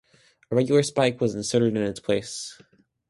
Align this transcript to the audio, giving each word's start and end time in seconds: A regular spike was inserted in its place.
A 0.49 0.55
regular 0.55 0.81
spike 0.81 1.21
was 1.21 1.35
inserted 1.35 1.77
in 1.77 1.83
its 1.83 1.99
place. 1.99 2.59